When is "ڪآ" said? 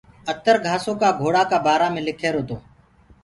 1.01-1.09, 1.51-1.57